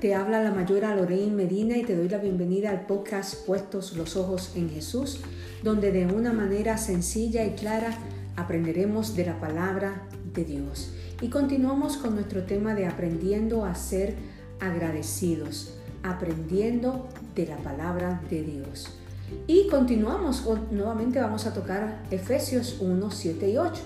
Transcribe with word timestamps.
te 0.00 0.14
habla 0.14 0.42
la 0.42 0.50
mayora 0.50 0.94
Lorraine 0.94 1.34
Medina 1.34 1.76
y 1.78 1.82
te 1.82 1.96
doy 1.96 2.08
la 2.08 2.18
bienvenida 2.18 2.70
al 2.70 2.84
podcast 2.84 3.46
Puestos 3.46 3.96
los 3.96 4.16
Ojos 4.16 4.52
en 4.54 4.68
Jesús, 4.68 5.20
donde 5.62 5.90
de 5.90 6.06
una 6.06 6.34
manera 6.34 6.76
sencilla 6.76 7.44
y 7.44 7.54
clara 7.54 7.96
aprenderemos 8.36 9.16
de 9.16 9.24
la 9.24 9.40
palabra 9.40 10.02
de 10.34 10.44
Dios. 10.44 10.92
Y 11.22 11.30
continuamos 11.30 11.96
con 11.96 12.14
nuestro 12.14 12.44
tema 12.44 12.74
de 12.74 12.86
aprendiendo 12.86 13.64
a 13.64 13.74
ser 13.74 14.14
agradecidos, 14.60 15.78
aprendiendo 16.02 17.08
de 17.34 17.46
la 17.46 17.56
palabra 17.56 18.20
de 18.28 18.42
Dios. 18.42 18.98
Y 19.46 19.68
continuamos, 19.68 20.44
nuevamente 20.70 21.20
vamos 21.20 21.46
a 21.46 21.54
tocar 21.54 22.02
Efesios 22.10 22.78
1, 22.80 23.10
7 23.10 23.50
y 23.50 23.56
8. 23.56 23.80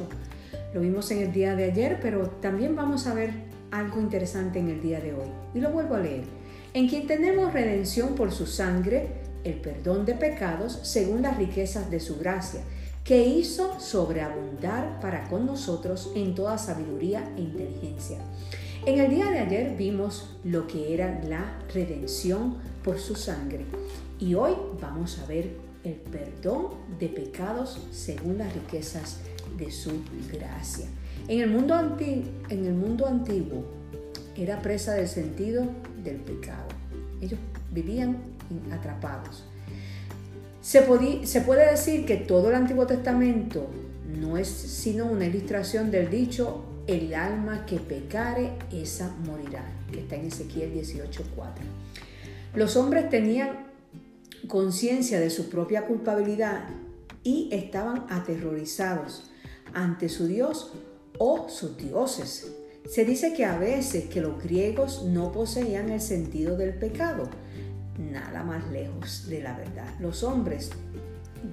Lo 0.75 0.81
vimos 0.81 1.09
en 1.13 1.19
el 1.19 1.33
día 1.33 1.55
de 1.55 1.65
ayer, 1.65 2.01
pero 2.03 2.29
también 2.41 2.75
vamos 2.75 3.07
a 3.07 3.15
ver 3.15 3.60
algo 3.71 4.01
interesante 4.01 4.59
en 4.59 4.69
el 4.69 4.81
día 4.81 5.01
de 5.01 5.13
hoy. 5.13 5.29
Y 5.55 5.61
lo 5.61 5.71
vuelvo 5.71 5.95
a 5.95 6.01
leer. 6.01 6.25
En 6.75 6.89
quien 6.89 7.07
tenemos 7.07 7.53
redención 7.53 8.15
por 8.15 8.33
su 8.33 8.47
sangre, 8.47 9.09
el 9.45 9.55
perdón 9.55 10.05
de 10.05 10.15
pecados, 10.15 10.81
según 10.83 11.23
las 11.23 11.37
riquezas 11.37 11.91
de 11.91 12.01
su 12.01 12.19
gracia, 12.19 12.61
que 13.05 13.25
hizo 13.25 13.81
sobreabundar 13.81 15.01
para 15.01 15.29
con 15.29 15.47
nosotros 15.47 16.13
en 16.15 16.35
toda 16.35 16.59
sabiduría 16.59 17.33
e 17.37 17.41
inteligencia. 17.41 18.19
En 18.87 18.99
el 18.99 19.11
día 19.11 19.31
de 19.31 19.41
ayer 19.41 19.77
vimos 19.77 20.37
lo 20.45 20.67
que 20.67 20.95
era 20.95 21.21
la 21.25 21.59
redención 21.73 22.57
por 22.83 22.99
su 22.99 23.15
sangre 23.15 23.67
y 24.19 24.35
hoy 24.35 24.53
vamos 24.81 25.19
a 25.19 25.27
ver 25.27 25.51
el 25.85 25.95
perdón 25.95 26.69
de 26.99 27.09
pecados 27.09 27.87
según 27.91 28.39
las 28.39 28.53
riquezas 28.55 29.19
de 29.59 29.71
su 29.71 30.03
gracia. 30.33 30.87
En 31.29 31.41
el 31.41 31.51
mundo, 31.51 31.75
en 32.01 32.67
el 32.67 32.75
mundo 32.75 33.07
antiguo 33.07 33.65
era 34.37 34.61
presa 34.63 34.95
del 34.95 35.09
sentido 35.09 35.65
del 36.03 36.17
pecado. 36.17 36.69
Ellos 37.21 37.39
vivían 37.73 38.19
atrapados. 38.73 39.45
Se, 40.61 40.87
se 41.27 41.41
puede 41.41 41.71
decir 41.71 42.05
que 42.05 42.17
todo 42.17 42.51
el 42.51 42.55
Antiguo 42.55 42.87
Testamento 42.87 43.69
no 44.19 44.37
es 44.37 44.49
sino 44.49 45.07
una 45.07 45.27
ilustración 45.27 45.91
del 45.91 46.11
dicho, 46.11 46.65
el 46.87 47.15
alma 47.15 47.67
que 47.67 47.77
pecare, 47.77 48.53
esa 48.73 49.15
morirá, 49.25 49.65
que 49.93 50.01
está 50.01 50.17
en 50.17 50.27
Ezequiel 50.27 50.75
18.4. 50.75 51.17
Los 52.55 52.77
hombres 52.77 53.09
tenían 53.09 53.71
conciencia 54.49 55.21
de 55.21 55.31
su 55.31 55.49
propia 55.49 55.87
culpabilidad 55.87 56.65
y 57.23 57.49
estaban 57.53 58.07
aterrorizados 58.09 59.31
ante 59.73 60.09
su 60.09 60.27
Dios 60.27 60.73
o 61.21 61.51
sus 61.51 61.77
dioses. 61.77 62.51
Se 62.89 63.05
dice 63.05 63.35
que 63.35 63.45
a 63.45 63.59
veces 63.59 64.07
que 64.07 64.23
los 64.23 64.43
griegos 64.43 65.05
no 65.05 65.31
poseían 65.31 65.91
el 65.91 66.01
sentido 66.01 66.57
del 66.57 66.73
pecado, 66.73 67.29
nada 67.99 68.43
más 68.43 68.69
lejos 68.71 69.29
de 69.29 69.43
la 69.43 69.55
verdad. 69.55 69.95
Los 70.01 70.25
hombres, 70.25 70.71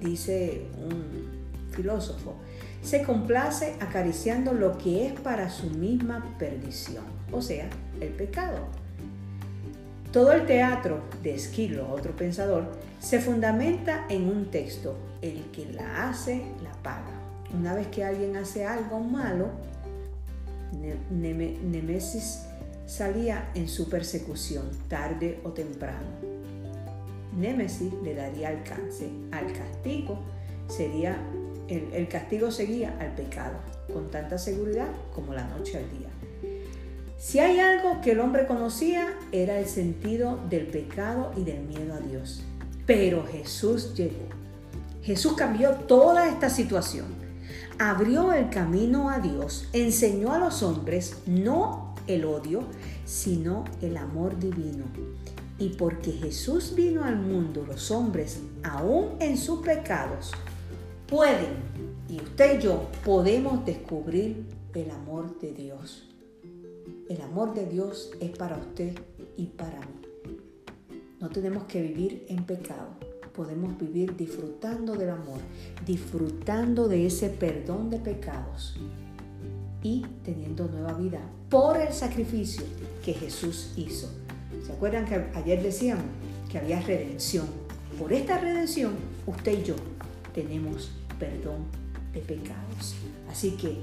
dice 0.00 0.62
un 0.82 1.68
filósofo, 1.70 2.34
se 2.82 3.02
complace 3.02 3.76
acariciando 3.80 4.54
lo 4.54 4.78
que 4.78 5.06
es 5.06 5.20
para 5.20 5.50
su 5.50 5.68
misma 5.68 6.34
perdición, 6.38 7.04
o 7.30 7.42
sea, 7.42 7.68
el 8.00 8.08
pecado. 8.08 8.68
Todo 10.12 10.32
el 10.32 10.46
teatro 10.46 11.02
de 11.22 11.34
Esquilo, 11.34 11.92
otro 11.92 12.16
pensador, 12.16 12.72
se 13.00 13.20
fundamenta 13.20 14.06
en 14.08 14.30
un 14.30 14.50
texto, 14.50 14.96
el 15.20 15.42
que 15.52 15.66
la 15.66 16.08
hace, 16.08 16.42
la 16.62 16.72
paga. 16.82 17.17
Una 17.56 17.74
vez 17.74 17.86
que 17.88 18.04
alguien 18.04 18.36
hace 18.36 18.64
algo 18.64 19.00
malo, 19.00 19.48
Nemesis 21.10 22.44
salía 22.86 23.50
en 23.54 23.68
su 23.68 23.88
persecución, 23.88 24.68
tarde 24.88 25.40
o 25.44 25.50
temprano. 25.50 26.06
Némesis 27.36 27.92
le 28.02 28.14
daría 28.14 28.48
alcance 28.48 29.08
al 29.30 29.52
castigo, 29.52 30.18
sería 30.68 31.16
el, 31.68 31.92
el 31.92 32.08
castigo 32.08 32.50
seguía 32.50 32.96
al 32.98 33.14
pecado, 33.14 33.58
con 33.92 34.10
tanta 34.10 34.38
seguridad 34.38 34.88
como 35.14 35.34
la 35.34 35.46
noche 35.48 35.78
al 35.78 35.90
día. 35.98 36.08
Si 37.18 37.40
hay 37.40 37.58
algo 37.58 38.00
que 38.00 38.12
el 38.12 38.20
hombre 38.20 38.46
conocía 38.46 39.08
era 39.32 39.58
el 39.58 39.66
sentido 39.66 40.38
del 40.48 40.66
pecado 40.66 41.32
y 41.36 41.44
del 41.44 41.60
miedo 41.62 41.94
a 41.94 42.00
Dios. 42.00 42.44
Pero 42.86 43.26
Jesús 43.26 43.94
llegó. 43.94 44.28
Jesús 45.02 45.34
cambió 45.34 45.72
toda 45.72 46.28
esta 46.28 46.48
situación. 46.48 47.27
Abrió 47.78 48.32
el 48.32 48.50
camino 48.50 49.10
a 49.10 49.20
Dios, 49.20 49.68
enseñó 49.72 50.32
a 50.32 50.38
los 50.38 50.62
hombres 50.62 51.18
no 51.26 51.94
el 52.06 52.24
odio, 52.24 52.62
sino 53.04 53.64
el 53.80 53.96
amor 53.96 54.38
divino. 54.38 54.84
Y 55.58 55.70
porque 55.70 56.12
Jesús 56.12 56.74
vino 56.74 57.04
al 57.04 57.16
mundo, 57.16 57.64
los 57.66 57.90
hombres, 57.90 58.40
aún 58.62 59.16
en 59.20 59.36
sus 59.36 59.60
pecados, 59.60 60.32
pueden, 61.06 61.56
y 62.08 62.16
usted 62.16 62.58
y 62.58 62.62
yo 62.62 62.88
podemos 63.04 63.64
descubrir 63.64 64.46
el 64.74 64.90
amor 64.90 65.38
de 65.40 65.52
Dios. 65.52 66.08
El 67.08 67.20
amor 67.22 67.54
de 67.54 67.66
Dios 67.66 68.10
es 68.20 68.30
para 68.36 68.56
usted 68.56 68.94
y 69.36 69.46
para 69.46 69.80
mí. 69.80 69.86
No 71.20 71.28
tenemos 71.30 71.64
que 71.64 71.82
vivir 71.82 72.26
en 72.28 72.44
pecado. 72.44 73.07
Podemos 73.38 73.78
vivir 73.78 74.16
disfrutando 74.16 74.96
del 74.96 75.10
amor, 75.10 75.38
disfrutando 75.86 76.88
de 76.88 77.06
ese 77.06 77.28
perdón 77.28 77.88
de 77.88 78.00
pecados 78.00 78.74
y 79.80 80.04
teniendo 80.24 80.66
nueva 80.66 80.94
vida 80.94 81.20
por 81.48 81.76
el 81.76 81.92
sacrificio 81.92 82.64
que 83.04 83.14
Jesús 83.14 83.74
hizo. 83.76 84.08
¿Se 84.66 84.72
acuerdan 84.72 85.04
que 85.04 85.14
ayer 85.38 85.62
decíamos 85.62 86.04
que 86.50 86.58
había 86.58 86.80
redención? 86.80 87.46
Por 87.96 88.12
esta 88.12 88.38
redención, 88.38 88.94
usted 89.24 89.60
y 89.60 89.62
yo 89.62 89.76
tenemos 90.34 90.90
perdón 91.20 91.66
de 92.12 92.18
pecados. 92.18 92.96
Así 93.30 93.52
que 93.52 93.78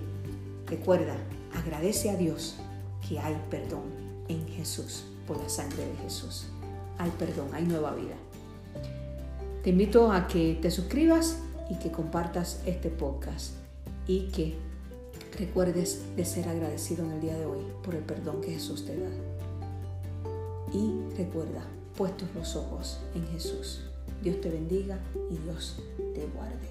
recuerda, 0.67 1.15
agradece 1.53 2.09
a 2.09 2.17
Dios 2.17 2.57
que 3.07 3.19
hay 3.19 3.37
perdón 3.49 3.85
en 4.27 4.45
Jesús, 4.49 5.05
por 5.25 5.41
la 5.41 5.47
sangre 5.47 5.87
de 5.87 5.95
Jesús. 6.03 6.47
Hay 6.97 7.11
perdón, 7.11 7.47
hay 7.53 7.63
nueva 7.63 7.95
vida. 7.95 8.15
Te 9.65 9.71
invito 9.71 10.11
a 10.11 10.27
que 10.27 10.59
te 10.61 10.69
suscribas 10.69 11.39
y 11.71 11.79
que 11.79 11.91
compartas 11.91 12.61
este 12.67 12.91
podcast 12.91 13.55
y 14.05 14.27
que 14.27 14.53
recuerdes 15.39 16.03
de 16.15 16.23
ser 16.23 16.47
agradecido 16.47 17.03
en 17.03 17.13
el 17.13 17.21
día 17.21 17.35
de 17.35 17.47
hoy 17.47 17.65
por 17.83 17.95
el 17.95 18.03
perdón 18.03 18.41
que 18.41 18.51
Jesús 18.51 18.85
te 18.85 18.95
da. 18.95 19.09
Y 20.71 20.93
recuerda, 21.17 21.63
puestos 21.97 22.29
los 22.35 22.55
ojos 22.55 22.99
en 23.15 23.25
Jesús. 23.29 23.81
Dios 24.21 24.39
te 24.39 24.51
bendiga 24.51 24.99
y 25.31 25.37
Dios 25.37 25.81
te 26.13 26.27
guarde. 26.27 26.69